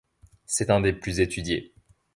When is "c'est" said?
0.47-0.71